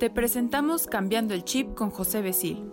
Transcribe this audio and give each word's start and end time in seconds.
Te 0.00 0.08
presentamos 0.08 0.86
Cambiando 0.86 1.34
el 1.34 1.44
Chip 1.44 1.74
con 1.74 1.90
José 1.90 2.22
Besil, 2.22 2.72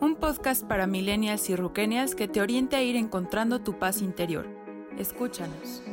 un 0.00 0.16
podcast 0.16 0.64
para 0.64 0.88
millennials 0.88 1.48
y 1.48 1.54
ruquenias 1.54 2.16
que 2.16 2.26
te 2.26 2.40
oriente 2.40 2.74
a 2.74 2.82
ir 2.82 2.96
encontrando 2.96 3.60
tu 3.60 3.78
paz 3.78 4.02
interior. 4.02 4.48
Escúchanos. 4.98 5.84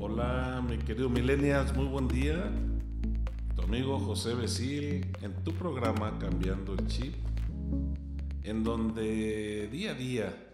Hola, 0.00 0.64
mi 0.66 0.78
querido 0.78 1.10
millennials, 1.10 1.76
muy 1.76 1.84
buen 1.84 2.08
día. 2.08 2.50
Tu 3.56 3.60
amigo 3.60 3.98
José 3.98 4.32
Besil 4.32 5.06
en 5.20 5.34
tu 5.44 5.52
programa 5.52 6.18
Cambiando 6.18 6.72
el 6.72 6.86
Chip, 6.86 7.14
en 8.42 8.64
donde 8.64 9.68
día 9.70 9.90
a 9.90 9.94
día 9.94 10.47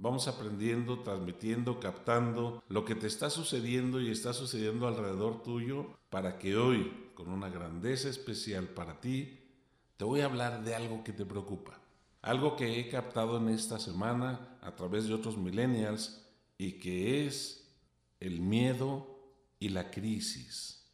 Vamos 0.00 0.28
aprendiendo, 0.28 1.00
transmitiendo, 1.00 1.80
captando 1.80 2.62
lo 2.68 2.84
que 2.84 2.94
te 2.94 3.08
está 3.08 3.30
sucediendo 3.30 4.00
y 4.00 4.12
está 4.12 4.32
sucediendo 4.32 4.86
alrededor 4.86 5.42
tuyo 5.42 5.98
para 6.08 6.38
que 6.38 6.56
hoy, 6.56 7.10
con 7.14 7.28
una 7.28 7.48
grandeza 7.48 8.08
especial 8.08 8.68
para 8.68 9.00
ti, 9.00 9.40
te 9.96 10.04
voy 10.04 10.20
a 10.20 10.26
hablar 10.26 10.62
de 10.62 10.76
algo 10.76 11.02
que 11.02 11.12
te 11.12 11.26
preocupa. 11.26 11.80
Algo 12.22 12.54
que 12.54 12.78
he 12.78 12.88
captado 12.88 13.38
en 13.38 13.48
esta 13.48 13.80
semana 13.80 14.56
a 14.62 14.76
través 14.76 15.08
de 15.08 15.14
otros 15.14 15.36
millennials 15.36 16.24
y 16.56 16.74
que 16.74 17.26
es 17.26 17.68
el 18.20 18.40
miedo 18.40 19.18
y 19.58 19.70
la 19.70 19.90
crisis. 19.90 20.88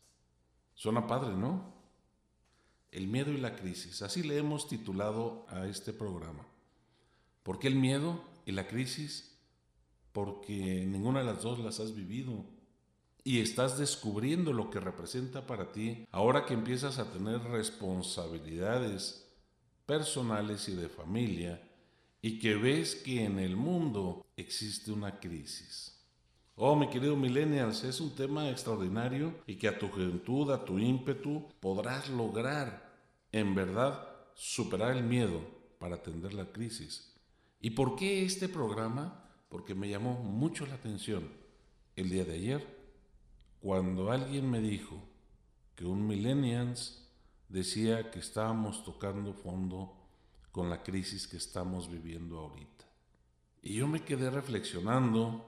Suena 0.75 1.07
padre, 1.07 1.37
¿no? 1.37 1.75
El 2.91 3.07
miedo 3.09 3.33
y 3.33 3.37
la 3.37 3.55
crisis. 3.55 4.01
Así 4.01 4.23
le 4.23 4.39
hemos 4.39 4.67
titulado 4.67 5.45
a 5.51 5.67
este 5.67 5.93
programa. 5.93 6.47
¿Por 7.43 7.59
qué 7.59 7.69
el 7.69 7.77
miedo? 7.77 8.33
Y 8.47 8.53
la 8.53 8.67
crisis 8.67 9.35
porque 10.15 10.87
ninguna 10.87 11.19
de 11.19 11.27
las 11.27 11.43
dos 11.43 11.59
las 11.59 11.81
has 11.81 11.95
vivido 11.95 12.45
y 13.25 13.41
estás 13.41 13.79
descubriendo 13.79 14.53
lo 14.53 14.71
que 14.71 14.79
representa 14.79 15.45
para 15.47 15.73
ti 15.73 16.07
ahora 16.13 16.47
que 16.47 16.55
empiezas 16.55 16.99
a 16.99 17.11
tener 17.11 17.41
responsabilidades 17.43 19.27
personales 19.87 20.69
y 20.69 20.75
de 20.77 20.89
familia 20.89 21.61
y 22.23 22.39
que 22.39 22.55
ves 22.55 22.95
que 22.95 23.25
en 23.25 23.41
el 23.41 23.57
mundo 23.57 24.25
existe 24.37 24.93
una 24.93 25.19
crisis. 25.19 26.01
Oh, 26.55 26.77
mi 26.77 26.89
querido 26.89 27.17
millennials, 27.17 27.83
es 27.83 28.01
un 28.01 28.15
tema 28.15 28.49
extraordinario 28.49 29.35
y 29.49 29.57
que 29.57 29.67
a 29.67 29.79
tu 29.79 29.89
juventud, 29.89 30.53
a 30.53 30.65
tu 30.65 30.79
ímpetu, 30.79 31.45
podrás 31.59 32.09
lograr 32.09 32.95
en 33.33 33.55
verdad 33.57 34.09
superar 34.35 34.97
el 34.97 35.03
miedo 35.03 35.41
para 35.81 35.97
atender 35.97 36.35
la 36.35 36.47
crisis 36.47 37.14
¿Y 37.65 37.71
por 37.71 37.97
qué 37.97 38.25
este 38.27 38.51
programa? 38.51 39.25
Porque 39.49 39.75
me 39.75 39.89
llamó 39.89 40.23
mucho 40.23 40.67
la 40.67 40.75
atención 40.75 41.33
el 41.97 42.11
día 42.11 42.27
de 42.27 42.35
ayer, 42.35 42.63
cuando 43.63 44.13
alguien 44.13 44.51
me 44.51 44.61
dijo 44.61 45.03
que 45.75 45.87
un 45.87 46.07
millennials 46.07 47.09
decía 47.49 48.11
que 48.11 48.19
estábamos 48.19 48.85
tocando 48.85 49.33
fondo 49.33 49.97
con 50.53 50.69
la 50.69 50.83
crisis 50.83 51.27
que 51.27 51.39
estamos 51.39 51.91
viviendo 51.91 52.39
ahorita. 52.39 52.85
Y 53.63 53.77
yo 53.77 53.89
me 53.89 54.05
quedé 54.05 54.29
reflexionando, 54.29 55.47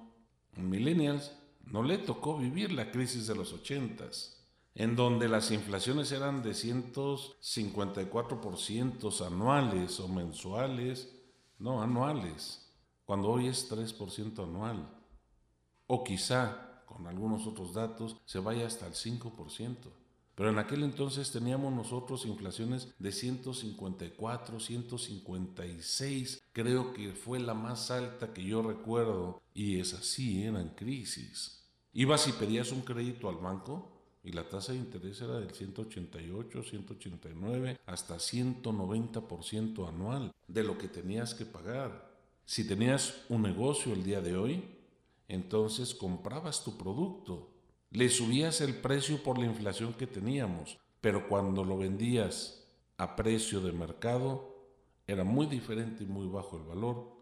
un 0.56 0.70
millennials 0.70 1.36
no 1.66 1.82
le 1.82 1.98
tocó 1.98 2.38
vivir 2.38 2.72
la 2.72 2.90
crisis 2.92 3.26
de 3.26 3.34
los 3.34 3.52
ochentas, 3.52 4.42
en 4.74 4.96
donde 4.96 5.28
las 5.28 5.50
inflaciones 5.50 6.12
eran 6.12 6.42
de 6.42 6.52
154% 6.52 9.26
anuales 9.26 10.00
o 10.00 10.08
mensuales, 10.08 11.12
no, 11.58 11.82
anuales, 11.82 12.66
cuando 13.04 13.28
hoy 13.28 13.48
es 13.48 13.70
3% 13.70 14.42
anual. 14.42 14.88
O 15.86 16.02
quizá, 16.02 16.82
con 16.86 17.06
algunos 17.06 17.46
otros 17.46 17.74
datos, 17.74 18.16
se 18.26 18.38
vaya 18.38 18.66
hasta 18.66 18.86
el 18.86 18.94
5%. 18.94 19.76
Pero 20.34 20.50
en 20.50 20.58
aquel 20.58 20.82
entonces 20.82 21.32
teníamos 21.32 21.72
nosotros 21.72 22.26
inflaciones 22.26 22.92
de 22.98 23.10
154, 23.10 24.60
156, 24.60 26.42
creo 26.52 26.92
que 26.92 27.12
fue 27.12 27.40
la 27.40 27.54
más 27.54 27.90
alta 27.90 28.34
que 28.34 28.44
yo 28.44 28.60
recuerdo, 28.60 29.40
y 29.54 29.80
es 29.80 29.94
así, 29.94 30.42
eran 30.42 30.68
crisis. 30.70 31.64
Ibas 31.94 32.28
y 32.28 32.32
pedías 32.32 32.70
un 32.70 32.82
crédito 32.82 33.30
al 33.30 33.36
banco 33.36 33.95
y 34.26 34.32
la 34.32 34.48
tasa 34.48 34.72
de 34.72 34.78
interés 34.78 35.20
era 35.20 35.38
del 35.38 35.52
188, 35.52 36.64
189, 36.64 37.78
hasta 37.86 38.16
190% 38.16 39.88
anual 39.88 40.34
de 40.48 40.64
lo 40.64 40.76
que 40.76 40.88
tenías 40.88 41.32
que 41.32 41.46
pagar. 41.46 42.10
Si 42.44 42.66
tenías 42.66 43.22
un 43.28 43.42
negocio 43.42 43.92
el 43.92 44.02
día 44.02 44.20
de 44.20 44.36
hoy, 44.36 44.64
entonces 45.28 45.94
comprabas 45.94 46.64
tu 46.64 46.76
producto, 46.76 47.52
le 47.92 48.08
subías 48.08 48.60
el 48.60 48.74
precio 48.74 49.22
por 49.22 49.38
la 49.38 49.46
inflación 49.46 49.94
que 49.94 50.08
teníamos, 50.08 50.76
pero 51.00 51.28
cuando 51.28 51.62
lo 51.62 51.78
vendías 51.78 52.66
a 52.96 53.14
precio 53.14 53.60
de 53.60 53.70
mercado, 53.70 54.56
era 55.06 55.22
muy 55.22 55.46
diferente 55.46 56.02
y 56.02 56.06
muy 56.06 56.26
bajo 56.26 56.56
el 56.56 56.64
valor 56.64 57.12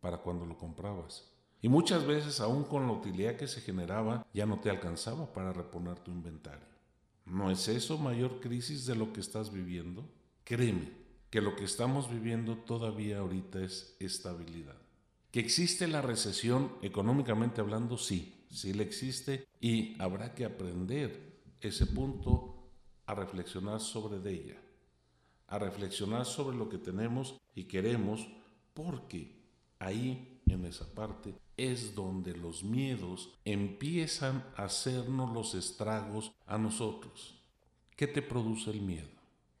para 0.00 0.18
cuando 0.18 0.44
lo 0.44 0.58
comprabas. 0.58 1.30
Y 1.60 1.68
muchas 1.68 2.06
veces, 2.06 2.40
aún 2.40 2.64
con 2.64 2.86
la 2.86 2.92
utilidad 2.92 3.36
que 3.36 3.48
se 3.48 3.60
generaba, 3.60 4.26
ya 4.32 4.46
no 4.46 4.60
te 4.60 4.70
alcanzaba 4.70 5.32
para 5.32 5.52
reponer 5.52 5.98
tu 5.98 6.10
inventario. 6.10 6.66
¿No 7.26 7.50
es 7.50 7.68
eso 7.68 7.98
mayor 7.98 8.40
crisis 8.40 8.86
de 8.86 8.94
lo 8.94 9.12
que 9.12 9.20
estás 9.20 9.52
viviendo? 9.52 10.08
Créeme 10.44 10.92
que 11.30 11.42
lo 11.42 11.56
que 11.56 11.64
estamos 11.64 12.10
viviendo 12.10 12.56
todavía 12.56 13.18
ahorita 13.18 13.62
es 13.62 13.96
estabilidad. 13.98 14.76
Que 15.30 15.40
existe 15.40 15.86
la 15.88 16.00
recesión 16.00 16.72
económicamente 16.80 17.60
hablando, 17.60 17.98
sí, 17.98 18.46
sí 18.50 18.72
le 18.72 18.84
existe 18.84 19.46
y 19.60 20.00
habrá 20.00 20.34
que 20.34 20.44
aprender 20.44 21.40
ese 21.60 21.86
punto 21.86 22.70
a 23.04 23.14
reflexionar 23.14 23.80
sobre 23.80 24.18
ella, 24.30 24.56
a 25.48 25.58
reflexionar 25.58 26.24
sobre 26.24 26.56
lo 26.56 26.68
que 26.68 26.78
tenemos 26.78 27.36
y 27.54 27.64
queremos, 27.64 28.26
porque 28.72 29.37
ahí 29.78 30.40
en 30.46 30.64
esa 30.64 30.86
parte 30.94 31.34
es 31.56 31.94
donde 31.94 32.36
los 32.36 32.62
miedos 32.62 33.30
empiezan 33.44 34.44
a 34.56 34.64
hacernos 34.64 35.32
los 35.32 35.54
estragos 35.54 36.32
a 36.46 36.58
nosotros. 36.58 37.42
¿Qué 37.96 38.06
te 38.06 38.22
produce 38.22 38.70
el 38.70 38.80
miedo? 38.80 39.08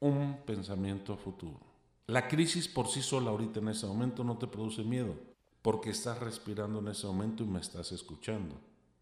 Un 0.00 0.38
pensamiento 0.46 1.12
a 1.12 1.16
futuro. 1.16 1.60
La 2.06 2.28
crisis 2.28 2.68
por 2.68 2.88
sí 2.88 3.02
sola 3.02 3.30
ahorita 3.30 3.58
en 3.58 3.68
ese 3.68 3.86
momento 3.86 4.24
no 4.24 4.38
te 4.38 4.46
produce 4.46 4.82
miedo, 4.82 5.14
porque 5.60 5.90
estás 5.90 6.18
respirando 6.20 6.78
en 6.78 6.88
ese 6.88 7.06
momento 7.06 7.42
y 7.42 7.46
me 7.46 7.60
estás 7.60 7.92
escuchando. 7.92 8.54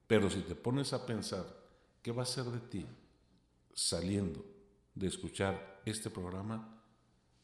Pero 0.07 0.31
si 0.31 0.41
te 0.41 0.55
pones 0.55 0.93
a 0.93 1.05
pensar, 1.05 1.45
¿qué 2.03 2.13
va 2.13 2.23
a 2.23 2.27
ser 2.27 2.47
de 2.47 2.61
ti 2.61 2.87
saliendo 3.75 4.45
de 4.95 5.07
escuchar 5.07 5.83
este 5.85 6.11
programa? 6.11 6.83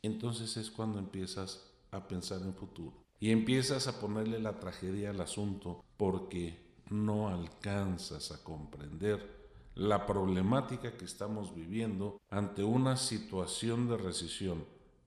Entonces 0.00 0.56
es 0.56 0.71
cuando 0.71 0.99
empiezas 0.99 1.71
a 1.91 2.09
pensar 2.09 2.41
en 2.43 2.55
futuro 2.55 3.02
y 3.22 3.31
empiezas 3.31 3.87
a 3.87 4.00
ponerle 4.00 4.41
la 4.41 4.59
tragedia 4.59 5.10
al 5.10 5.21
asunto 5.21 5.84
porque 5.97 6.59
no 6.91 7.28
alcanzas 7.28 8.33
a 8.33 8.43
comprender 8.43 9.49
la 9.77 10.06
problemática 10.06 10.97
que 10.97 11.05
estamos 11.05 11.55
viviendo 11.55 12.21
ante 12.31 12.65
una 12.65 12.97
situación 12.97 13.88
de 13.88 13.97
recesión 13.97 14.65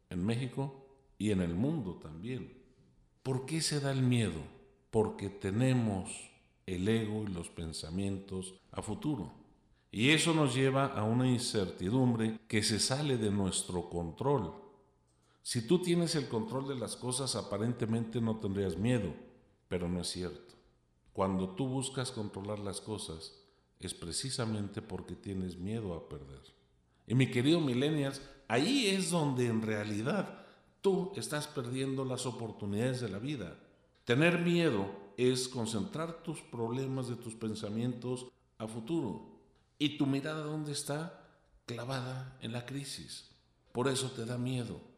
en 0.10 0.26
México 0.26 0.88
y 1.18 1.32
en 1.32 1.42
el 1.42 1.56
mundo 1.56 1.96
también. 1.96 2.54
¿Por 3.22 3.46
qué 3.46 3.60
se 3.60 3.82
da 3.82 3.92
el 3.92 4.02
miedo? 4.02 4.40
Porque 4.92 5.28
tenemos 5.28 6.10
el 6.66 6.88
ego 6.88 7.26
y 7.28 7.34
los 7.34 7.50
pensamientos 7.50 8.54
a 8.72 8.82
futuro. 8.82 9.34
Y 9.92 10.12
eso 10.12 10.34
nos 10.34 10.56
lleva 10.56 10.86
a 10.86 11.04
una 11.04 11.28
incertidumbre 11.28 12.40
que 12.48 12.64
se 12.64 12.80
sale 12.80 13.18
de 13.18 13.30
nuestro 13.30 13.90
control 13.90 14.65
si 15.46 15.62
tú 15.62 15.78
tienes 15.78 16.16
el 16.16 16.28
control 16.28 16.68
de 16.68 16.74
las 16.74 16.96
cosas, 16.96 17.36
aparentemente 17.36 18.20
no 18.20 18.38
tendrías 18.38 18.80
miedo, 18.80 19.14
pero 19.68 19.88
no 19.88 20.02
es 20.02 20.08
cierto. 20.08 20.56
Cuando 21.14 21.50
tú 21.50 21.68
buscas 21.68 22.12
controlar 22.12 22.58
las 22.58 22.82
cosas, 22.82 23.32
es 23.80 23.94
precisamente 23.94 24.82
porque 24.82 25.14
tienes 25.14 25.56
miedo 25.56 25.94
a 25.94 26.10
perder. 26.10 26.42
Y 27.06 27.14
mi 27.14 27.30
querido 27.30 27.62
millennials, 27.62 28.24
ahí 28.48 28.88
es 28.88 29.12
donde 29.12 29.46
en 29.46 29.62
realidad 29.62 30.48
tú 30.82 31.12
estás 31.16 31.46
perdiendo 31.46 32.06
las 32.06 32.26
oportunidades 32.26 33.00
de 33.00 33.10
la 33.10 33.20
vida. 33.20 33.56
Tener 34.04 34.40
miedo 34.40 34.90
es 35.16 35.48
concentrar 35.48 36.24
tus 36.24 36.42
problemas 36.42 37.08
de 37.08 37.18
tus 37.18 37.36
pensamientos 37.36 38.26
a 38.58 38.68
futuro. 38.68 39.38
¿Y 39.78 40.00
tu 40.00 40.08
mirada 40.08 40.42
dónde 40.42 40.72
está? 40.72 41.24
Clavada 41.68 42.36
en 42.42 42.52
la 42.52 42.66
crisis. 42.66 43.30
Por 43.72 43.88
eso 43.88 44.10
te 44.10 44.26
da 44.26 44.40
miedo 44.40 44.95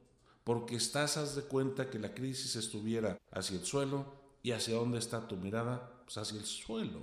porque 0.47 0.77
estás, 0.77 1.17
haz 1.17 1.35
de 1.35 1.41
cuenta 1.41 1.89
que 1.89 1.99
la 1.99 2.13
crisis 2.13 2.55
estuviera 2.55 3.17
hacia 3.33 3.59
el 3.59 3.65
suelo 3.65 4.05
y 4.41 4.53
hacia 4.53 4.75
dónde 4.75 4.97
está 4.97 5.27
tu 5.27 5.35
mirada, 5.35 6.01
pues 6.05 6.17
hacia 6.17 6.39
el 6.39 6.45
suelo. 6.45 7.01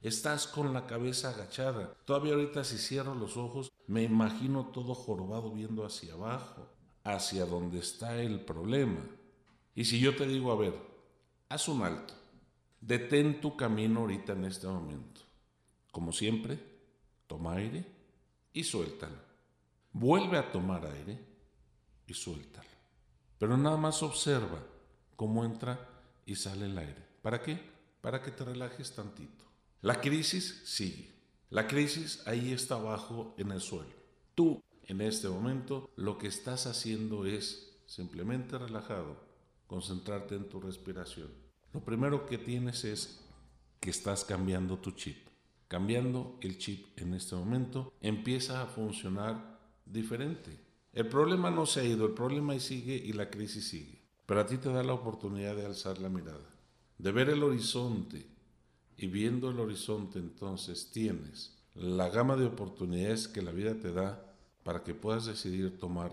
Estás 0.00 0.46
con 0.46 0.72
la 0.72 0.86
cabeza 0.86 1.28
agachada. 1.28 1.92
Todavía 2.06 2.32
ahorita 2.32 2.64
si 2.64 2.78
cierro 2.78 3.14
los 3.14 3.36
ojos, 3.36 3.70
me 3.86 4.04
imagino 4.04 4.68
todo 4.72 4.94
jorobado 4.94 5.52
viendo 5.52 5.84
hacia 5.84 6.14
abajo, 6.14 6.66
hacia 7.04 7.44
donde 7.44 7.80
está 7.80 8.22
el 8.22 8.40
problema. 8.40 9.04
Y 9.74 9.84
si 9.84 10.00
yo 10.00 10.16
te 10.16 10.26
digo, 10.26 10.50
a 10.50 10.56
ver, 10.56 10.72
haz 11.50 11.68
un 11.68 11.82
alto, 11.82 12.14
Detén 12.80 13.42
tu 13.42 13.54
camino 13.54 14.00
ahorita 14.00 14.32
en 14.32 14.46
este 14.46 14.66
momento. 14.66 15.20
Como 15.92 16.10
siempre, 16.10 16.58
toma 17.26 17.56
aire 17.56 17.84
y 18.54 18.64
suéltalo. 18.64 19.18
Vuelve 19.92 20.38
a 20.38 20.50
tomar 20.50 20.86
aire 20.86 21.18
y 22.06 22.14
suéltalo. 22.14 22.67
Pero 23.38 23.56
nada 23.56 23.76
más 23.76 24.02
observa 24.02 24.58
cómo 25.16 25.44
entra 25.44 25.78
y 26.26 26.34
sale 26.34 26.66
el 26.66 26.76
aire. 26.76 27.06
¿Para 27.22 27.40
qué? 27.40 27.60
Para 28.00 28.22
que 28.22 28.30
te 28.30 28.44
relajes 28.44 28.94
tantito. 28.94 29.44
La 29.80 30.00
crisis 30.00 30.62
sigue. 30.64 31.12
La 31.50 31.66
crisis 31.66 32.22
ahí 32.26 32.52
está 32.52 32.74
abajo 32.74 33.34
en 33.38 33.52
el 33.52 33.60
suelo. 33.60 33.94
Tú, 34.34 34.62
en 34.84 35.00
este 35.00 35.28
momento, 35.28 35.90
lo 35.96 36.18
que 36.18 36.26
estás 36.26 36.66
haciendo 36.66 37.24
es 37.24 37.78
simplemente 37.86 38.58
relajado, 38.58 39.16
concentrarte 39.66 40.34
en 40.34 40.48
tu 40.48 40.60
respiración. 40.60 41.28
Lo 41.72 41.80
primero 41.80 42.26
que 42.26 42.38
tienes 42.38 42.84
es 42.84 43.24
que 43.80 43.90
estás 43.90 44.24
cambiando 44.24 44.78
tu 44.78 44.92
chip. 44.92 45.28
Cambiando 45.68 46.38
el 46.40 46.58
chip 46.58 46.98
en 46.98 47.14
este 47.14 47.36
momento 47.36 47.92
empieza 48.00 48.62
a 48.62 48.66
funcionar 48.66 49.58
diferente. 49.84 50.58
El 50.92 51.06
problema 51.08 51.50
no 51.50 51.66
se 51.66 51.80
ha 51.80 51.84
ido, 51.84 52.06
el 52.06 52.14
problema 52.14 52.54
ahí 52.54 52.60
sigue 52.60 52.94
y 52.94 53.12
la 53.12 53.30
crisis 53.30 53.68
sigue. 53.68 54.00
Pero 54.26 54.40
a 54.40 54.46
ti 54.46 54.58
te 54.58 54.70
da 54.70 54.82
la 54.82 54.94
oportunidad 54.94 55.56
de 55.56 55.66
alzar 55.66 55.98
la 55.98 56.08
mirada, 56.08 56.50
de 56.98 57.12
ver 57.12 57.30
el 57.30 57.42
horizonte. 57.42 58.26
Y 58.96 59.06
viendo 59.06 59.50
el 59.50 59.60
horizonte 59.60 60.18
entonces 60.18 60.90
tienes 60.90 61.56
la 61.74 62.08
gama 62.08 62.36
de 62.36 62.46
oportunidades 62.46 63.28
que 63.28 63.42
la 63.42 63.52
vida 63.52 63.74
te 63.74 63.92
da 63.92 64.20
para 64.64 64.82
que 64.82 64.94
puedas 64.94 65.26
decidir 65.26 65.78
tomar 65.78 66.12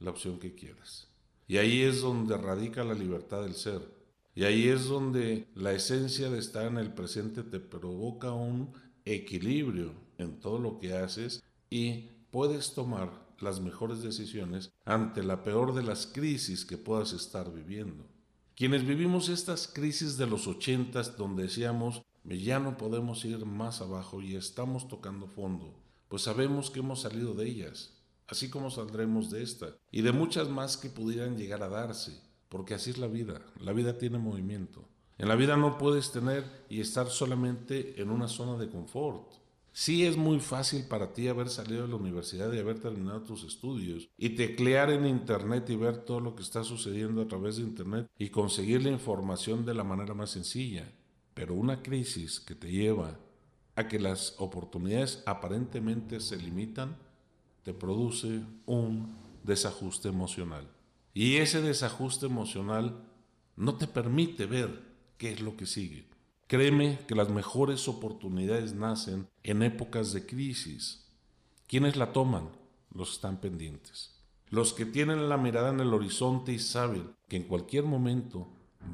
la 0.00 0.10
opción 0.10 0.38
que 0.38 0.54
quieras. 0.54 1.08
Y 1.48 1.56
ahí 1.56 1.82
es 1.82 2.02
donde 2.02 2.36
radica 2.36 2.84
la 2.84 2.94
libertad 2.94 3.42
del 3.42 3.54
ser. 3.54 3.80
Y 4.34 4.44
ahí 4.44 4.68
es 4.68 4.86
donde 4.86 5.46
la 5.54 5.72
esencia 5.72 6.28
de 6.28 6.38
estar 6.38 6.66
en 6.66 6.76
el 6.76 6.92
presente 6.92 7.42
te 7.42 7.58
provoca 7.58 8.32
un 8.32 8.72
equilibrio 9.04 9.92
en 10.18 10.38
todo 10.40 10.58
lo 10.58 10.78
que 10.78 10.92
haces 10.92 11.42
y 11.70 12.10
puedes 12.30 12.74
tomar 12.74 13.25
las 13.40 13.60
mejores 13.60 14.02
decisiones 14.02 14.72
ante 14.84 15.22
la 15.22 15.42
peor 15.42 15.74
de 15.74 15.82
las 15.82 16.06
crisis 16.06 16.64
que 16.64 16.78
puedas 16.78 17.12
estar 17.12 17.52
viviendo. 17.52 18.06
Quienes 18.54 18.86
vivimos 18.86 19.28
estas 19.28 19.68
crisis 19.68 20.16
de 20.16 20.26
los 20.26 20.46
ochentas 20.46 21.16
donde 21.16 21.44
decíamos 21.44 22.02
ya 22.24 22.58
no 22.58 22.76
podemos 22.76 23.24
ir 23.24 23.44
más 23.46 23.80
abajo 23.80 24.20
y 24.20 24.34
estamos 24.34 24.88
tocando 24.88 25.28
fondo, 25.28 25.74
pues 26.08 26.22
sabemos 26.22 26.70
que 26.70 26.80
hemos 26.80 27.02
salido 27.02 27.34
de 27.34 27.46
ellas, 27.46 27.94
así 28.26 28.50
como 28.50 28.70
saldremos 28.70 29.30
de 29.30 29.42
esta 29.42 29.76
y 29.92 30.02
de 30.02 30.12
muchas 30.12 30.48
más 30.48 30.76
que 30.76 30.90
pudieran 30.90 31.36
llegar 31.36 31.62
a 31.62 31.68
darse, 31.68 32.20
porque 32.48 32.74
así 32.74 32.90
es 32.90 32.98
la 32.98 33.06
vida, 33.06 33.42
la 33.60 33.72
vida 33.72 33.98
tiene 33.98 34.18
movimiento. 34.18 34.88
En 35.18 35.28
la 35.28 35.36
vida 35.36 35.56
no 35.56 35.78
puedes 35.78 36.12
tener 36.12 36.44
y 36.68 36.80
estar 36.80 37.08
solamente 37.08 38.00
en 38.00 38.10
una 38.10 38.28
zona 38.28 38.58
de 38.58 38.68
confort. 38.68 39.32
Sí 39.78 40.06
es 40.06 40.16
muy 40.16 40.40
fácil 40.40 40.84
para 40.84 41.12
ti 41.12 41.28
haber 41.28 41.50
salido 41.50 41.82
de 41.82 41.88
la 41.88 41.96
universidad 41.96 42.50
y 42.50 42.58
haber 42.58 42.80
terminado 42.80 43.20
tus 43.24 43.44
estudios 43.44 44.08
y 44.16 44.30
teclear 44.30 44.88
en 44.88 45.04
Internet 45.04 45.68
y 45.68 45.76
ver 45.76 45.98
todo 45.98 46.18
lo 46.18 46.34
que 46.34 46.42
está 46.42 46.64
sucediendo 46.64 47.20
a 47.20 47.28
través 47.28 47.56
de 47.56 47.64
Internet 47.64 48.06
y 48.18 48.30
conseguir 48.30 48.82
la 48.82 48.88
información 48.88 49.66
de 49.66 49.74
la 49.74 49.84
manera 49.84 50.14
más 50.14 50.30
sencilla. 50.30 50.90
Pero 51.34 51.52
una 51.52 51.82
crisis 51.82 52.40
que 52.40 52.54
te 52.54 52.72
lleva 52.72 53.18
a 53.74 53.86
que 53.86 54.00
las 54.00 54.36
oportunidades 54.38 55.22
aparentemente 55.26 56.20
se 56.20 56.38
limitan, 56.38 56.96
te 57.62 57.74
produce 57.74 58.40
un 58.64 59.14
desajuste 59.44 60.08
emocional. 60.08 60.66
Y 61.12 61.36
ese 61.36 61.60
desajuste 61.60 62.24
emocional 62.24 63.04
no 63.56 63.74
te 63.74 63.86
permite 63.86 64.46
ver 64.46 64.70
qué 65.18 65.32
es 65.32 65.42
lo 65.42 65.54
que 65.54 65.66
sigue. 65.66 66.15
Créeme 66.48 67.00
que 67.08 67.16
las 67.16 67.28
mejores 67.28 67.88
oportunidades 67.88 68.72
nacen 68.72 69.28
en 69.42 69.64
épocas 69.64 70.12
de 70.12 70.26
crisis. 70.26 71.04
¿Quiénes 71.66 71.96
la 71.96 72.12
toman? 72.12 72.50
Los 72.94 73.14
están 73.14 73.40
pendientes. 73.40 74.14
Los 74.50 74.72
que 74.72 74.86
tienen 74.86 75.28
la 75.28 75.38
mirada 75.38 75.70
en 75.70 75.80
el 75.80 75.92
horizonte 75.92 76.52
y 76.52 76.60
saben 76.60 77.10
que 77.28 77.36
en 77.36 77.48
cualquier 77.48 77.82
momento 77.82 78.46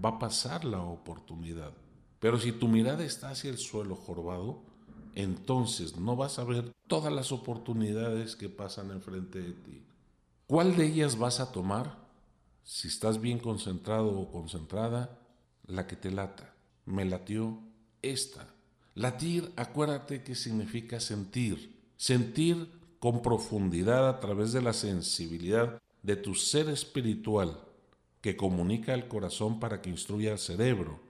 va 0.02 0.10
a 0.10 0.18
pasar 0.18 0.64
la 0.64 0.80
oportunidad. 0.80 1.74
Pero 2.20 2.38
si 2.38 2.52
tu 2.52 2.68
mirada 2.68 3.04
está 3.04 3.28
hacia 3.28 3.50
el 3.50 3.58
suelo 3.58 3.96
jorobado, 3.96 4.62
entonces 5.14 5.98
no 5.98 6.16
vas 6.16 6.38
a 6.38 6.44
ver 6.44 6.72
todas 6.86 7.12
las 7.12 7.32
oportunidades 7.32 8.34
que 8.34 8.48
pasan 8.48 8.90
enfrente 8.92 9.42
de 9.42 9.52
ti. 9.52 9.84
¿Cuál 10.46 10.74
de 10.74 10.86
ellas 10.86 11.18
vas 11.18 11.38
a 11.38 11.52
tomar? 11.52 11.98
Si 12.64 12.88
estás 12.88 13.20
bien 13.20 13.38
concentrado 13.38 14.18
o 14.18 14.32
concentrada, 14.32 15.18
la 15.66 15.86
que 15.86 15.96
te 15.96 16.10
lata 16.10 16.51
me 16.86 17.04
latió 17.04 17.58
esta. 18.02 18.46
Latir, 18.94 19.52
acuérdate 19.56 20.22
que 20.22 20.34
significa 20.34 21.00
sentir. 21.00 21.76
Sentir 21.96 22.68
con 22.98 23.22
profundidad 23.22 24.08
a 24.08 24.20
través 24.20 24.52
de 24.52 24.62
la 24.62 24.72
sensibilidad 24.72 25.80
de 26.02 26.16
tu 26.16 26.34
ser 26.34 26.68
espiritual 26.68 27.60
que 28.20 28.36
comunica 28.36 28.94
el 28.94 29.08
corazón 29.08 29.60
para 29.60 29.80
que 29.80 29.90
instruya 29.90 30.32
al 30.32 30.38
cerebro. 30.38 31.00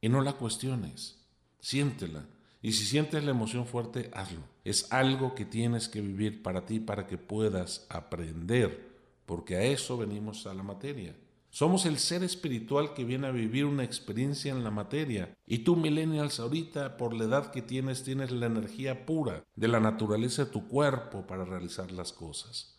Y 0.00 0.08
no 0.08 0.20
la 0.20 0.34
cuestiones. 0.34 1.18
Siéntela. 1.60 2.26
Y 2.60 2.72
si 2.72 2.84
sientes 2.84 3.24
la 3.24 3.30
emoción 3.30 3.66
fuerte, 3.66 4.10
hazlo. 4.12 4.40
Es 4.64 4.92
algo 4.92 5.34
que 5.34 5.44
tienes 5.44 5.88
que 5.88 6.00
vivir 6.00 6.42
para 6.42 6.66
ti 6.66 6.80
para 6.80 7.06
que 7.06 7.16
puedas 7.16 7.86
aprender, 7.88 8.88
porque 9.26 9.56
a 9.56 9.62
eso 9.62 9.96
venimos 9.96 10.46
a 10.46 10.54
la 10.54 10.62
materia. 10.62 11.14
Somos 11.50 11.86
el 11.86 11.98
ser 11.98 12.22
espiritual 12.22 12.92
que 12.92 13.04
viene 13.04 13.26
a 13.26 13.32
vivir 13.32 13.64
una 13.64 13.82
experiencia 13.82 14.52
en 14.52 14.64
la 14.64 14.70
materia. 14.70 15.36
Y 15.46 15.58
tú, 15.58 15.76
millennials, 15.76 16.40
ahorita, 16.40 16.96
por 16.96 17.14
la 17.14 17.24
edad 17.24 17.50
que 17.50 17.62
tienes, 17.62 18.04
tienes 18.04 18.30
la 18.30 18.46
energía 18.46 19.06
pura 19.06 19.44
de 19.56 19.68
la 19.68 19.80
naturaleza 19.80 20.44
de 20.44 20.50
tu 20.50 20.68
cuerpo 20.68 21.26
para 21.26 21.44
realizar 21.44 21.90
las 21.90 22.12
cosas. 22.12 22.78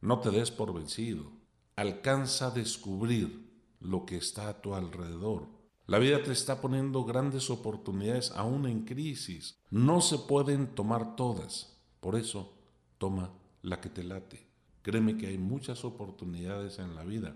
No 0.00 0.20
te 0.20 0.30
des 0.30 0.50
por 0.50 0.74
vencido. 0.74 1.32
Alcanza 1.76 2.48
a 2.48 2.50
descubrir 2.50 3.50
lo 3.80 4.04
que 4.04 4.16
está 4.16 4.48
a 4.48 4.60
tu 4.60 4.74
alrededor. 4.74 5.48
La 5.86 5.98
vida 5.98 6.22
te 6.22 6.30
está 6.30 6.60
poniendo 6.60 7.04
grandes 7.04 7.48
oportunidades 7.50 8.32
aún 8.32 8.66
en 8.66 8.84
crisis. 8.84 9.58
No 9.70 10.02
se 10.02 10.18
pueden 10.18 10.68
tomar 10.74 11.16
todas. 11.16 11.80
Por 12.00 12.16
eso, 12.16 12.52
toma 12.98 13.32
la 13.62 13.80
que 13.80 13.88
te 13.88 14.04
late. 14.04 14.46
Créeme 14.82 15.16
que 15.16 15.26
hay 15.26 15.38
muchas 15.38 15.84
oportunidades 15.84 16.78
en 16.78 16.94
la 16.94 17.04
vida 17.04 17.34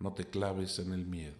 no 0.00 0.12
te 0.12 0.24
claves 0.24 0.78
en 0.78 0.92
el 0.92 1.06
miedo. 1.06 1.36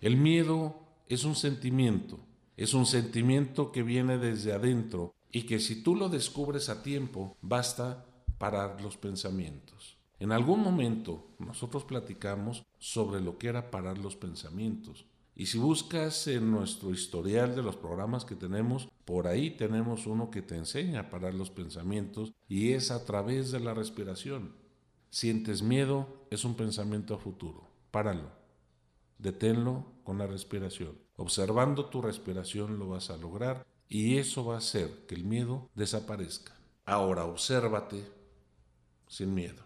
El 0.00 0.16
miedo 0.16 0.80
es 1.08 1.24
un 1.24 1.34
sentimiento, 1.34 2.18
es 2.56 2.72
un 2.72 2.86
sentimiento 2.86 3.72
que 3.72 3.82
viene 3.82 4.18
desde 4.18 4.52
adentro 4.52 5.14
y 5.30 5.42
que 5.42 5.58
si 5.58 5.82
tú 5.82 5.94
lo 5.94 6.08
descubres 6.08 6.68
a 6.68 6.82
tiempo, 6.82 7.36
basta 7.42 8.06
parar 8.38 8.80
los 8.80 8.96
pensamientos. 8.96 9.98
En 10.18 10.32
algún 10.32 10.60
momento 10.60 11.26
nosotros 11.38 11.84
platicamos 11.84 12.64
sobre 12.78 13.20
lo 13.20 13.36
que 13.36 13.48
era 13.48 13.70
parar 13.70 13.98
los 13.98 14.16
pensamientos. 14.16 15.04
Y 15.34 15.46
si 15.46 15.58
buscas 15.58 16.26
en 16.28 16.50
nuestro 16.50 16.90
historial 16.92 17.54
de 17.54 17.62
los 17.62 17.76
programas 17.76 18.24
que 18.24 18.34
tenemos, 18.34 18.88
por 19.04 19.26
ahí 19.26 19.50
tenemos 19.50 20.06
uno 20.06 20.30
que 20.30 20.40
te 20.40 20.56
enseña 20.56 21.00
a 21.00 21.10
parar 21.10 21.34
los 21.34 21.50
pensamientos 21.50 22.32
y 22.48 22.72
es 22.72 22.90
a 22.90 23.04
través 23.04 23.50
de 23.50 23.60
la 23.60 23.74
respiración. 23.74 24.54
Sientes 25.10 25.62
miedo, 25.62 26.26
es 26.30 26.44
un 26.44 26.54
pensamiento 26.54 27.14
a 27.14 27.18
futuro. 27.18 27.75
Páralo. 27.96 28.30
Deténlo 29.16 29.86
con 30.04 30.18
la 30.18 30.26
respiración. 30.26 30.98
Observando 31.16 31.86
tu 31.86 32.02
respiración 32.02 32.78
lo 32.78 32.90
vas 32.90 33.08
a 33.08 33.16
lograr 33.16 33.66
y 33.88 34.18
eso 34.18 34.44
va 34.44 34.56
a 34.56 34.58
hacer 34.58 35.06
que 35.06 35.14
el 35.14 35.24
miedo 35.24 35.70
desaparezca. 35.74 36.52
Ahora 36.84 37.24
obsérvate 37.24 38.06
sin 39.08 39.34
miedo. 39.34 39.62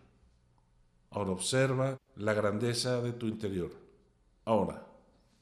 Ahora 1.11 1.33
observa 1.33 1.99
la 2.15 2.33
grandeza 2.33 3.03
de 3.03 3.13
tu 3.15 3.27
interior. 3.27 3.73
Ahora, 4.45 4.87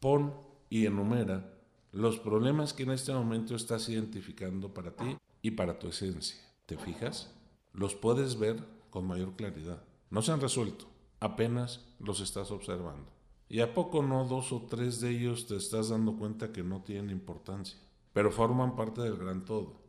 pon 0.01 0.33
y 0.71 0.87
enumera 0.87 1.45
los 1.93 2.19
problemas 2.19 2.73
que 2.73 2.85
en 2.85 2.93
este 2.93 3.13
momento 3.13 3.55
estás 3.55 3.87
identificando 3.91 4.73
para 4.73 4.97
ti 4.97 5.19
y 5.43 5.51
para 5.51 5.79
tu 5.79 5.89
esencia. 5.89 6.41
¿Te 6.65 6.79
fijas? 6.79 7.35
Los 7.75 7.95
puedes 7.95 8.39
ver 8.39 8.65
con 8.89 9.07
mayor 9.07 9.37
claridad. 9.37 9.83
No 10.09 10.23
se 10.23 10.33
han 10.33 10.41
resuelto 10.41 10.87
apenas 11.21 11.85
los 11.99 12.21
estás 12.21 12.51
observando. 12.51 13.11
¿Y 13.49 13.61
a 13.61 13.73
poco 13.75 14.03
no 14.03 14.27
dos 14.27 14.53
o 14.53 14.67
tres 14.69 15.01
de 15.01 15.11
ellos 15.11 15.47
te 15.47 15.57
estás 15.57 15.89
dando 15.89 16.17
cuenta 16.17 16.53
que 16.53 16.63
no 16.63 16.83
tienen 16.83 17.11
importancia, 17.11 17.79
pero 18.13 18.31
forman 18.31 18.77
parte 18.77 19.01
del 19.01 19.17
gran 19.17 19.45
todo? 19.45 19.81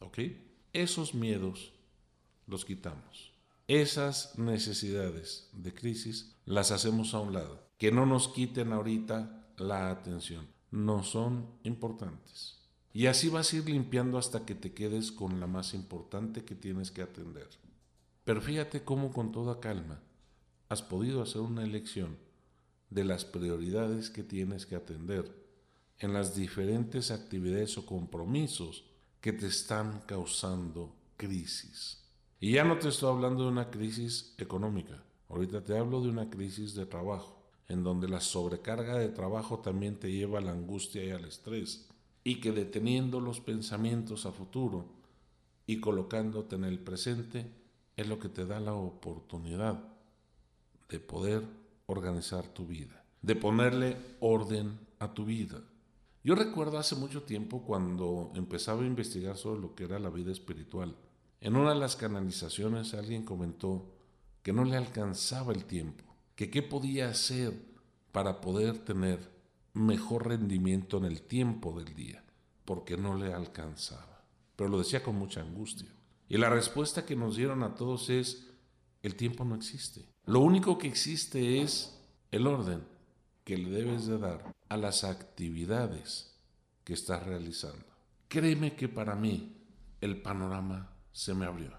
¿Ok? 0.00 0.18
Esos 0.72 1.14
miedos 1.14 1.72
los 2.46 2.64
quitamos. 2.64 3.32
Esas 3.68 4.38
necesidades 4.38 5.48
de 5.52 5.72
crisis 5.74 6.34
las 6.44 6.70
hacemos 6.70 7.14
a 7.14 7.20
un 7.20 7.34
lado. 7.34 7.62
Que 7.78 7.92
no 7.92 8.06
nos 8.06 8.28
quiten 8.28 8.72
ahorita 8.72 9.48
la 9.58 9.90
atención. 9.90 10.46
No 10.70 11.02
son 11.02 11.46
importantes. 11.62 12.60
Y 12.92 13.06
así 13.06 13.28
vas 13.28 13.52
a 13.52 13.56
ir 13.56 13.68
limpiando 13.68 14.18
hasta 14.18 14.44
que 14.44 14.54
te 14.54 14.72
quedes 14.72 15.12
con 15.12 15.40
la 15.40 15.46
más 15.46 15.74
importante 15.74 16.44
que 16.44 16.54
tienes 16.54 16.90
que 16.90 17.02
atender. 17.02 17.48
Pero 18.24 18.40
fíjate 18.40 18.84
cómo 18.84 19.12
con 19.12 19.32
toda 19.32 19.60
calma 19.60 20.00
has 20.74 20.82
podido 20.82 21.22
hacer 21.22 21.40
una 21.40 21.62
elección 21.62 22.16
de 22.90 23.04
las 23.04 23.24
prioridades 23.24 24.10
que 24.10 24.24
tienes 24.24 24.66
que 24.66 24.74
atender 24.74 25.32
en 26.00 26.12
las 26.12 26.34
diferentes 26.34 27.12
actividades 27.12 27.78
o 27.78 27.86
compromisos 27.86 28.84
que 29.20 29.32
te 29.32 29.46
están 29.46 30.00
causando 30.00 30.92
crisis. 31.16 32.02
Y 32.40 32.54
ya 32.54 32.64
no 32.64 32.76
te 32.76 32.88
estoy 32.88 33.08
hablando 33.08 33.44
de 33.44 33.50
una 33.50 33.70
crisis 33.70 34.34
económica, 34.36 35.00
ahorita 35.28 35.62
te 35.62 35.78
hablo 35.78 36.02
de 36.02 36.08
una 36.08 36.28
crisis 36.28 36.74
de 36.74 36.86
trabajo, 36.86 37.40
en 37.68 37.84
donde 37.84 38.08
la 38.08 38.20
sobrecarga 38.20 38.98
de 38.98 39.10
trabajo 39.10 39.60
también 39.60 40.00
te 40.00 40.10
lleva 40.10 40.40
a 40.40 40.42
la 40.42 40.50
angustia 40.50 41.04
y 41.04 41.10
al 41.10 41.24
estrés, 41.24 41.88
y 42.24 42.40
que 42.40 42.50
deteniendo 42.50 43.20
los 43.20 43.40
pensamientos 43.40 44.26
a 44.26 44.32
futuro 44.32 44.86
y 45.68 45.80
colocándote 45.80 46.56
en 46.56 46.64
el 46.64 46.80
presente 46.80 47.46
es 47.96 48.08
lo 48.08 48.18
que 48.18 48.28
te 48.28 48.44
da 48.44 48.58
la 48.58 48.74
oportunidad 48.74 49.93
de 50.88 51.00
poder 51.00 51.42
organizar 51.86 52.46
tu 52.48 52.66
vida, 52.66 53.04
de 53.22 53.36
ponerle 53.36 53.96
orden 54.20 54.78
a 54.98 55.12
tu 55.12 55.24
vida. 55.24 55.60
Yo 56.22 56.34
recuerdo 56.34 56.78
hace 56.78 56.96
mucho 56.96 57.22
tiempo 57.22 57.62
cuando 57.62 58.32
empezaba 58.34 58.82
a 58.82 58.86
investigar 58.86 59.36
sobre 59.36 59.60
lo 59.60 59.74
que 59.74 59.84
era 59.84 59.98
la 59.98 60.10
vida 60.10 60.32
espiritual. 60.32 60.96
En 61.40 61.56
una 61.56 61.74
de 61.74 61.78
las 61.78 61.96
canalizaciones 61.96 62.94
alguien 62.94 63.24
comentó 63.24 63.94
que 64.42 64.52
no 64.52 64.64
le 64.64 64.76
alcanzaba 64.76 65.52
el 65.52 65.64
tiempo, 65.64 66.04
que 66.34 66.50
qué 66.50 66.62
podía 66.62 67.08
hacer 67.08 67.52
para 68.12 68.40
poder 68.40 68.78
tener 68.78 69.30
mejor 69.74 70.28
rendimiento 70.28 70.98
en 70.98 71.04
el 71.04 71.22
tiempo 71.22 71.78
del 71.78 71.94
día, 71.94 72.24
porque 72.64 72.96
no 72.96 73.16
le 73.16 73.34
alcanzaba. 73.34 74.24
Pero 74.56 74.70
lo 74.70 74.78
decía 74.78 75.02
con 75.02 75.16
mucha 75.16 75.40
angustia. 75.40 75.88
Y 76.28 76.38
la 76.38 76.48
respuesta 76.48 77.04
que 77.04 77.16
nos 77.16 77.36
dieron 77.36 77.62
a 77.62 77.74
todos 77.74 78.08
es, 78.08 78.46
el 79.02 79.16
tiempo 79.16 79.44
no 79.44 79.54
existe. 79.54 80.13
Lo 80.26 80.40
único 80.40 80.78
que 80.78 80.88
existe 80.88 81.60
es 81.60 82.00
el 82.30 82.46
orden 82.46 82.82
que 83.44 83.58
le 83.58 83.70
debes 83.70 84.06
de 84.06 84.18
dar 84.18 84.54
a 84.68 84.76
las 84.76 85.04
actividades 85.04 86.34
que 86.82 86.94
estás 86.94 87.22
realizando. 87.24 87.84
Créeme 88.28 88.74
que 88.74 88.88
para 88.88 89.14
mí 89.14 89.52
el 90.00 90.22
panorama 90.22 90.90
se 91.12 91.34
me 91.34 91.44
abrió. 91.44 91.72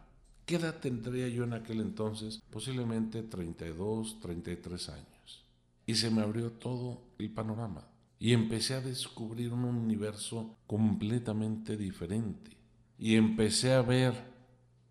¿Qué 0.46 0.58
edad 0.58 0.80
tendría 0.80 1.28
yo 1.28 1.44
en 1.44 1.54
aquel 1.54 1.82
entonces? 1.82 2.40
Posiblemente 2.52 3.24
32, 3.24 4.20
33 4.20 4.90
años. 4.90 5.44
Y 5.88 5.96
se 5.96 6.12
me 6.12 6.22
abrió 6.22 6.52
todo 6.52 7.02
el 7.18 7.32
panorama. 7.32 7.88
Y 8.20 8.34
empecé 8.34 8.76
a 8.76 8.82
descubrir 8.82 9.52
un 9.52 9.66
universo 9.66 10.56
completamente 10.68 11.78
diferente. 11.78 12.52
Y 13.00 13.16
empecé 13.16 13.74
a 13.74 13.82
ver 13.82 14.14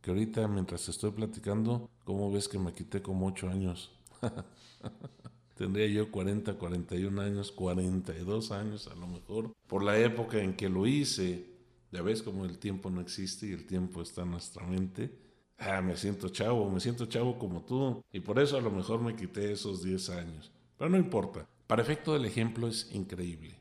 que 0.03 0.11
ahorita 0.11 0.47
mientras 0.49 0.89
estoy 0.89 1.13
platicando, 1.13 1.89
¿cómo 2.05 2.31
ves 2.31 2.49
que 2.49 2.59
me 2.59 2.73
quité 2.73 3.03
como 3.03 3.27
8 3.27 3.49
años? 3.49 3.91
Tendría 5.57 5.87
yo 5.87 6.11
40, 6.11 6.55
41 6.55 7.21
años, 7.21 7.53
42 7.53 8.51
años 8.53 8.89
a 8.89 8.95
lo 8.95 9.07
mejor, 9.07 9.53
por 9.67 9.83
la 9.83 9.99
época 9.99 10.39
en 10.39 10.55
que 10.55 10.69
lo 10.69 10.87
hice. 10.87 11.53
Ya 11.93 12.03
ves 12.03 12.23
como 12.23 12.45
el 12.45 12.59
tiempo 12.59 12.91
no 12.91 13.01
existe 13.01 13.47
y 13.47 13.53
el 13.53 13.67
tiempo 13.67 14.03
está 14.03 14.23
en 14.23 14.33
nuestra 14.33 14.67
mente. 14.67 15.17
Ah, 15.59 15.81
me 15.81 15.97
siento 15.97 16.29
chavo, 16.29 16.69
me 16.69 16.81
siento 16.81 17.07
chavo 17.07 17.39
como 17.39 17.63
tú. 17.63 18.03
Y 18.13 18.19
por 18.19 18.41
eso 18.41 18.57
a 18.57 18.61
lo 18.61 18.73
mejor 18.73 19.01
me 19.01 19.15
quité 19.15 19.53
esos 19.53 19.83
10 19.85 20.11
años. 20.11 20.51
Pero 20.77 20.91
no 20.91 20.97
importa. 20.97 21.47
Para 21.69 21.83
efecto 21.83 22.13
del 22.13 22.25
ejemplo 22.25 22.67
es 22.67 22.93
increíble. 22.93 23.55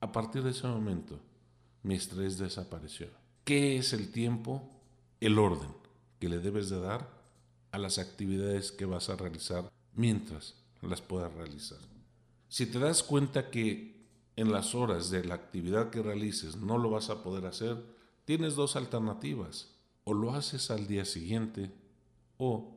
A 0.00 0.12
partir 0.12 0.44
de 0.44 0.50
ese 0.50 0.68
momento, 0.68 1.18
mi 1.82 1.96
estrés 1.96 2.38
desapareció. 2.38 3.08
¿Qué 3.42 3.78
es 3.78 3.92
el 3.92 4.12
tiempo? 4.12 4.70
El 5.18 5.38
orden 5.38 5.70
que 6.20 6.28
le 6.28 6.38
debes 6.38 6.70
de 6.70 6.80
dar 6.80 7.15
a 7.72 7.78
las 7.78 7.98
actividades 7.98 8.72
que 8.72 8.84
vas 8.84 9.08
a 9.10 9.16
realizar 9.16 9.70
mientras 9.94 10.54
las 10.82 11.00
puedas 11.00 11.32
realizar. 11.34 11.78
Si 12.48 12.66
te 12.66 12.78
das 12.78 13.02
cuenta 13.02 13.50
que 13.50 14.06
en 14.36 14.52
las 14.52 14.74
horas 14.74 15.10
de 15.10 15.24
la 15.24 15.34
actividad 15.34 15.90
que 15.90 16.02
realices 16.02 16.56
no 16.56 16.78
lo 16.78 16.90
vas 16.90 17.10
a 17.10 17.22
poder 17.22 17.46
hacer, 17.46 17.82
tienes 18.24 18.54
dos 18.54 18.76
alternativas. 18.76 19.72
O 20.04 20.14
lo 20.14 20.32
haces 20.34 20.70
al 20.70 20.86
día 20.86 21.04
siguiente 21.04 21.72
o 22.38 22.76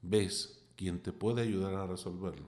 ves 0.00 0.62
quien 0.76 1.02
te 1.02 1.12
puede 1.12 1.42
ayudar 1.42 1.74
a 1.74 1.86
resolverlo. 1.86 2.46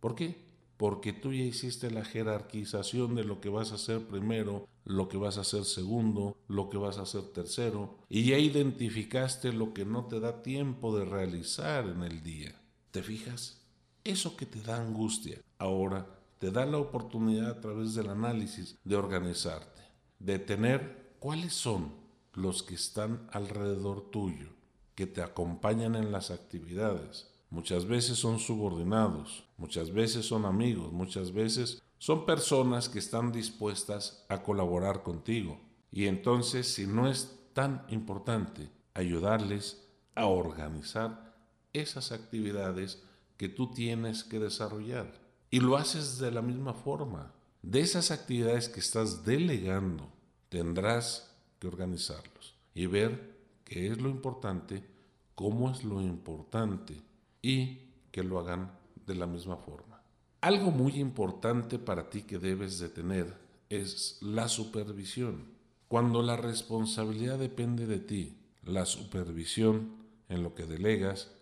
¿Por 0.00 0.14
qué? 0.14 0.43
Porque 0.76 1.12
tú 1.12 1.32
ya 1.32 1.44
hiciste 1.44 1.90
la 1.90 2.04
jerarquización 2.04 3.14
de 3.14 3.24
lo 3.24 3.40
que 3.40 3.48
vas 3.48 3.72
a 3.72 3.76
hacer 3.76 4.06
primero, 4.06 4.68
lo 4.84 5.08
que 5.08 5.16
vas 5.16 5.38
a 5.38 5.42
hacer 5.42 5.64
segundo, 5.64 6.36
lo 6.48 6.68
que 6.68 6.78
vas 6.78 6.98
a 6.98 7.02
hacer 7.02 7.22
tercero, 7.32 7.98
y 8.08 8.24
ya 8.24 8.38
identificaste 8.38 9.52
lo 9.52 9.72
que 9.72 9.84
no 9.84 10.06
te 10.06 10.20
da 10.20 10.42
tiempo 10.42 10.96
de 10.96 11.04
realizar 11.04 11.86
en 11.86 12.02
el 12.02 12.22
día. 12.22 12.60
¿Te 12.90 13.02
fijas? 13.02 13.60
Eso 14.02 14.36
que 14.36 14.46
te 14.46 14.60
da 14.60 14.76
angustia 14.76 15.40
ahora 15.58 16.06
te 16.38 16.50
da 16.50 16.66
la 16.66 16.78
oportunidad 16.78 17.50
a 17.50 17.60
través 17.60 17.94
del 17.94 18.10
análisis 18.10 18.76
de 18.84 18.96
organizarte, 18.96 19.80
de 20.18 20.38
tener 20.38 21.14
cuáles 21.18 21.54
son 21.54 21.92
los 22.34 22.62
que 22.62 22.74
están 22.74 23.26
alrededor 23.32 24.10
tuyo, 24.10 24.48
que 24.94 25.06
te 25.06 25.22
acompañan 25.22 25.94
en 25.94 26.12
las 26.12 26.30
actividades. 26.30 27.33
Muchas 27.50 27.86
veces 27.86 28.18
son 28.18 28.38
subordinados, 28.38 29.44
muchas 29.56 29.92
veces 29.92 30.26
son 30.26 30.44
amigos, 30.44 30.92
muchas 30.92 31.32
veces 31.32 31.82
son 31.98 32.26
personas 32.26 32.88
que 32.88 32.98
están 32.98 33.32
dispuestas 33.32 34.24
a 34.28 34.42
colaborar 34.42 35.02
contigo. 35.02 35.60
Y 35.92 36.06
entonces, 36.06 36.66
si 36.66 36.86
no 36.86 37.08
es 37.08 37.38
tan 37.52 37.84
importante 37.88 38.70
ayudarles 38.94 39.86
a 40.14 40.26
organizar 40.26 41.34
esas 41.72 42.12
actividades, 42.12 43.02
que 43.36 43.48
tú 43.48 43.72
tienes 43.72 44.24
que 44.24 44.38
desarrollar. 44.38 45.12
Y 45.50 45.60
lo 45.60 45.76
haces 45.76 46.18
de 46.18 46.30
la 46.30 46.42
misma 46.42 46.74
forma. 46.74 47.32
De 47.62 47.80
esas 47.80 48.10
actividades 48.10 48.68
que 48.68 48.80
estás 48.80 49.24
delegando, 49.24 50.08
tendrás 50.48 51.34
que 51.58 51.66
organizarlos 51.66 52.54
y 52.74 52.86
ver 52.86 53.36
qué 53.64 53.88
es 53.88 54.00
lo 54.00 54.08
importante, 54.08 54.84
cómo 55.34 55.70
es 55.70 55.84
lo 55.84 56.00
importante 56.00 57.02
y 57.44 57.90
que 58.10 58.24
lo 58.24 58.38
hagan 58.38 58.72
de 59.04 59.14
la 59.14 59.26
misma 59.26 59.58
forma. 59.58 60.00
Algo 60.40 60.70
muy 60.70 60.98
importante 60.98 61.78
para 61.78 62.08
ti 62.08 62.22
que 62.22 62.38
debes 62.38 62.78
de 62.78 62.88
tener 62.88 63.36
es 63.68 64.16
la 64.22 64.48
supervisión. 64.48 65.44
Cuando 65.86 66.22
la 66.22 66.38
responsabilidad 66.38 67.38
depende 67.38 67.86
de 67.86 67.98
ti, 67.98 68.38
la 68.62 68.86
supervisión 68.86 69.90
en 70.30 70.42
lo 70.42 70.54
que 70.54 70.64
delegas 70.64 71.32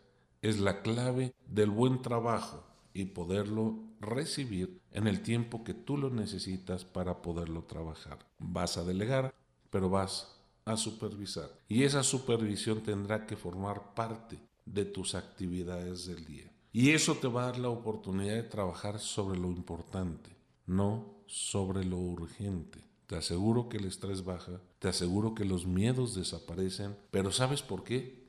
es 0.42 0.58
la 0.58 0.82
clave 0.82 1.34
del 1.46 1.70
buen 1.70 2.02
trabajo 2.02 2.64
y 2.92 3.04
poderlo 3.04 3.78
recibir 4.00 4.80
en 4.90 5.06
el 5.06 5.22
tiempo 5.22 5.62
que 5.62 5.72
tú 5.72 5.96
lo 5.96 6.10
necesitas 6.10 6.84
para 6.84 7.22
poderlo 7.22 7.62
trabajar. 7.62 8.18
Vas 8.40 8.76
a 8.76 8.82
delegar, 8.82 9.32
pero 9.70 9.88
vas 9.88 10.36
a 10.64 10.76
supervisar. 10.76 11.48
Y 11.68 11.84
esa 11.84 12.02
supervisión 12.02 12.82
tendrá 12.82 13.24
que 13.24 13.36
formar 13.36 13.94
parte 13.94 14.40
de 14.64 14.84
tus 14.84 15.14
actividades 15.14 16.06
del 16.06 16.24
día. 16.24 16.52
Y 16.72 16.90
eso 16.90 17.16
te 17.16 17.28
va 17.28 17.42
a 17.42 17.46
dar 17.46 17.58
la 17.58 17.68
oportunidad 17.68 18.34
de 18.34 18.42
trabajar 18.44 18.98
sobre 18.98 19.38
lo 19.38 19.48
importante, 19.48 20.30
no 20.66 21.22
sobre 21.26 21.84
lo 21.84 21.98
urgente. 21.98 22.80
Te 23.06 23.16
aseguro 23.16 23.68
que 23.68 23.76
el 23.76 23.84
estrés 23.84 24.24
baja, 24.24 24.60
te 24.78 24.88
aseguro 24.88 25.34
que 25.34 25.44
los 25.44 25.66
miedos 25.66 26.14
desaparecen, 26.14 26.96
pero 27.10 27.30
¿sabes 27.30 27.60
por 27.60 27.84
qué? 27.84 28.26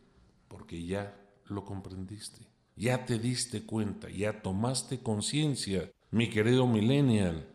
Porque 0.49 0.83
ya 0.83 1.17
lo 1.45 1.63
comprendiste, 1.63 2.45
ya 2.75 3.05
te 3.05 3.17
diste 3.17 3.63
cuenta, 3.65 4.09
ya 4.09 4.41
tomaste 4.41 4.99
conciencia, 4.99 5.89
mi 6.11 6.29
querido 6.29 6.67
millennial, 6.67 7.47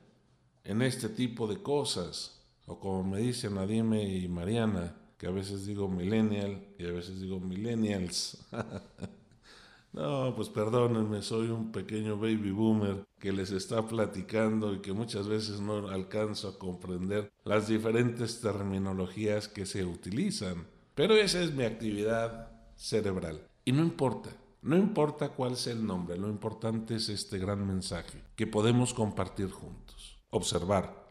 en 0.65 0.83
este 0.83 1.09
tipo 1.09 1.47
de 1.47 1.63
cosas, 1.63 2.47
o 2.67 2.79
como 2.79 3.03
me 3.03 3.21
dicen 3.21 3.55
Nadime 3.55 4.05
y 4.05 4.29
Mariana, 4.29 4.97
que 5.19 5.27
a 5.27 5.31
veces 5.31 5.67
digo 5.67 5.89
millennial 5.89 6.65
y 6.79 6.87
a 6.87 6.93
veces 6.93 7.21
digo 7.21 7.41
millennials. 7.41 8.39
no, 9.93 10.33
pues 10.37 10.49
perdónenme, 10.49 11.23
soy 11.23 11.49
un 11.49 11.73
pequeño 11.73 12.17
baby 12.17 12.53
boomer 12.53 13.05
que 13.19 13.33
les 13.33 13.51
está 13.51 13.87
platicando 13.87 14.73
y 14.73 14.79
que 14.79 14.93
muchas 14.93 15.27
veces 15.27 15.61
no 15.61 15.89
alcanzo 15.89 16.49
a 16.49 16.59
comprender 16.59 17.33
las 17.45 17.67
diferentes 17.67 18.41
terminologías 18.41 19.49
que 19.49 19.67
se 19.67 19.85
utilizan. 19.85 20.69
Pero 20.95 21.15
esa 21.15 21.43
es 21.43 21.53
mi 21.53 21.65
actividad 21.65 22.53
cerebral. 22.77 23.41
Y 23.65 23.73
no 23.73 23.83
importa, 23.83 24.31
no 24.63 24.77
importa 24.77 25.31
cuál 25.31 25.57
sea 25.57 25.73
el 25.73 25.85
nombre, 25.85 26.17
lo 26.17 26.29
importante 26.29 26.95
es 26.95 27.09
este 27.09 27.39
gran 27.39 27.67
mensaje 27.67 28.23
que 28.37 28.47
podemos 28.47 28.95
compartir 28.95 29.51
juntos. 29.51 30.19
Observar 30.31 31.07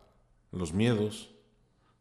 los 0.52 0.74
miedos 0.74 1.30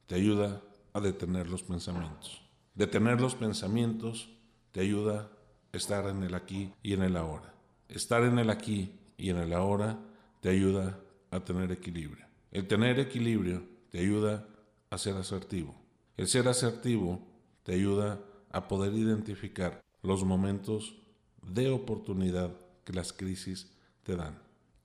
te 0.07 0.15
ayuda 0.15 0.63
a 0.97 1.01
detener 1.01 1.51
los 1.51 1.63
pensamientos. 1.63 2.41
Detener 2.75 3.21
los 3.21 3.35
pensamientos 3.35 4.31
te 4.73 4.81
ayuda 4.81 5.31
a 5.73 5.77
estar 5.77 6.07
en 6.07 6.23
el 6.23 6.35
aquí 6.35 6.73
y 6.83 6.95
en 6.95 7.03
el 7.03 7.17
ahora. 7.17 7.53
Estar 7.89 8.23
en 8.25 8.39
el 8.39 8.49
aquí 8.49 8.93
y 9.19 9.29
en 9.29 9.37
el 9.37 9.53
ahora 9.53 9.99
te 10.41 10.49
ayuda 10.49 10.99
a 11.31 11.41
tener 11.41 11.71
equilibrio. 11.71 12.25
El 12.51 12.67
tener 12.67 12.99
equilibrio 12.99 13.63
te 13.91 13.99
ayuda 13.99 14.49
a 14.89 14.97
ser 14.97 15.17
asertivo. 15.17 15.75
El 16.17 16.29
ser 16.29 16.49
asertivo 16.49 17.21
te 17.63 17.75
ayuda 17.75 18.19
a 18.51 18.67
poder 18.67 18.95
identificar 18.95 19.83
los 20.03 20.25
momentos 20.25 20.97
de 21.43 21.69
oportunidad 21.71 22.53
que 22.85 22.95
las 22.95 23.13
crisis 23.13 23.71
te 24.03 24.17
dan. 24.17 24.39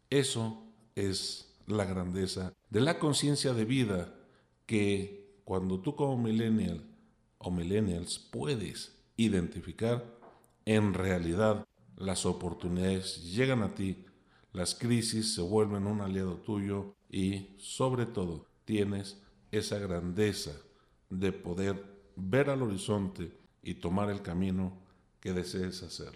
Eso 0.10 0.62
es 0.94 1.56
la 1.68 1.86
grandeza 1.86 2.52
de 2.70 2.82
la 2.82 3.00
conciencia 3.00 3.54
de 3.54 3.64
vida 3.64 4.14
que 4.66 5.21
cuando 5.52 5.82
tú 5.82 5.98
como 5.98 6.18
millennial 6.18 6.82
o 7.38 7.52
millennials 7.52 8.18
puedes 8.18 8.98
identificar, 9.18 10.18
en 10.64 10.94
realidad 10.94 11.68
las 11.98 12.26
oportunidades 12.26 13.34
llegan 13.34 13.62
a 13.62 13.76
ti, 13.76 14.06
las 14.54 14.76
crisis 14.76 15.36
se 15.36 15.42
vuelven 15.42 15.88
un 15.88 16.00
aliado 16.00 16.36
tuyo 16.38 16.96
y 17.10 17.50
sobre 17.58 18.06
todo 18.06 18.48
tienes 18.64 19.22
esa 19.52 19.78
grandeza 19.78 20.54
de 21.10 21.34
poder 21.34 21.84
ver 22.16 22.50
al 22.50 22.62
horizonte 22.62 23.38
y 23.62 23.74
tomar 23.74 24.10
el 24.10 24.22
camino 24.22 24.80
que 25.20 25.34
desees 25.34 25.84
hacer. 25.84 26.14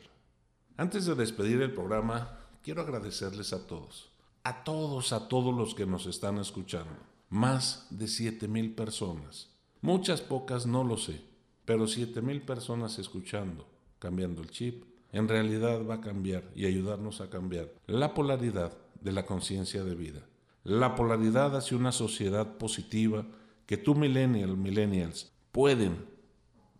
Antes 0.78 1.08
de 1.08 1.16
despedir 1.16 1.62
el 1.62 1.74
programa, 1.74 2.40
quiero 2.64 2.84
agradecerles 2.84 3.52
a 3.52 3.68
todos, 3.68 4.14
a 4.46 4.64
todos, 4.64 5.12
a 5.12 5.28
todos 5.28 5.54
los 5.54 5.76
que 5.76 5.86
nos 5.86 6.06
están 6.06 6.38
escuchando. 6.38 7.15
Más 7.36 7.86
de 7.90 8.08
7 8.08 8.48
mil 8.48 8.76
personas. 8.76 9.50
Muchas 9.82 10.22
pocas 10.22 10.66
no 10.66 10.86
lo 10.86 10.96
sé, 10.96 11.20
pero 11.66 11.86
7 11.86 12.22
mil 12.22 12.42
personas 12.42 12.98
escuchando, 12.98 13.68
cambiando 14.00 14.42
el 14.42 14.52
chip, 14.52 14.86
en 15.12 15.28
realidad 15.28 15.86
va 15.86 15.96
a 15.96 16.00
cambiar 16.00 16.50
y 16.56 16.66
ayudarnos 16.66 17.20
a 17.20 17.30
cambiar 17.30 17.74
la 17.88 18.14
polaridad 18.14 18.78
de 19.02 19.12
la 19.12 19.26
conciencia 19.26 19.84
de 19.84 19.96
vida. 19.96 20.26
La 20.64 20.96
polaridad 20.96 21.58
hacia 21.58 21.76
una 21.76 21.92
sociedad 21.92 22.56
positiva 22.58 23.28
que 23.66 23.76
tú 23.76 23.96
millennial, 23.96 24.56
millennials, 24.56 25.34
pueden, 25.52 26.06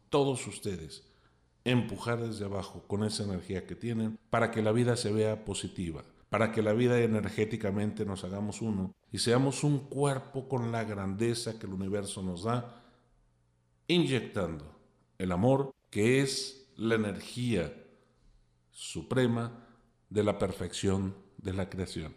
todos 0.10 0.48
ustedes, 0.48 1.04
empujar 1.66 2.26
desde 2.26 2.46
abajo 2.46 2.86
con 2.88 3.04
esa 3.04 3.26
energía 3.26 3.68
que 3.68 3.76
tienen 3.76 4.18
para 4.30 4.52
que 4.52 4.62
la 4.62 4.72
vida 4.72 4.96
se 4.96 5.12
vea 5.12 5.44
positiva, 5.44 6.06
para 6.30 6.52
que 6.52 6.62
la 6.62 6.74
vida 6.74 7.00
energéticamente 7.00 8.06
nos 8.06 8.24
hagamos 8.24 8.62
uno 8.62 8.94
y 9.12 9.20
seamos 9.20 9.64
un 9.64 9.80
cuerpo 9.80 10.48
con 10.48 10.72
la 10.72 10.84
grandeza 10.84 11.58
que 11.60 11.68
el 11.68 11.74
universo 11.74 12.22
nos 12.24 12.44
da, 12.44 12.84
inyectando 13.88 14.76
el 15.18 15.32
amor 15.32 15.72
que 15.90 16.22
es 16.22 16.68
la 16.76 16.96
energía 16.96 17.74
suprema 18.72 19.66
de 20.10 20.24
la 20.24 20.38
perfección 20.38 21.16
de 21.38 21.54
la 21.54 21.70
creación. 21.70 22.14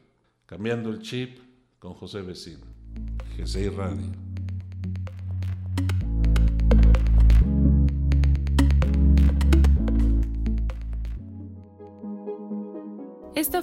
Cambiando 0.47 0.91
el 0.91 1.01
chip 1.01 1.39
con 1.79 1.95
José 1.95 2.23
Vecino, 2.23 2.67
G6 3.37 3.75
Radio. 3.75 4.28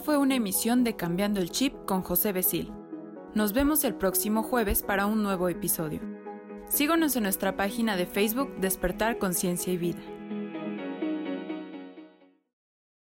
Fue 0.05 0.17
una 0.19 0.35
emisión 0.35 0.83
de 0.83 0.95
Cambiando 0.95 1.39
el 1.39 1.49
Chip 1.49 1.73
con 1.87 2.03
José 2.03 2.31
Besil. 2.31 2.71
Nos 3.33 3.53
vemos 3.53 3.83
el 3.83 3.95
próximo 3.95 4.43
jueves 4.43 4.83
para 4.83 5.07
un 5.07 5.23
nuevo 5.23 5.49
episodio. 5.49 5.99
Síguenos 6.69 7.15
en 7.15 7.23
nuestra 7.23 7.57
página 7.57 7.97
de 7.97 8.05
Facebook 8.05 8.55
Despertar 8.59 9.17
Conciencia 9.17 9.73
y 9.73 9.77
Vida. 9.77 10.14